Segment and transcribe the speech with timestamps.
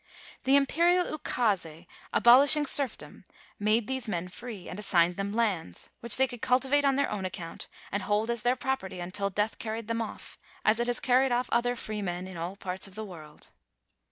[0.45, 3.23] The imperial ukase abol ishing serfdom
[3.59, 7.23] made these men free, and assigned them lands, which they could cultivate on their own
[7.23, 11.31] account, and hold as their property until death carried them off, as it has carried
[11.31, 13.51] off other freemen in all parts of the world.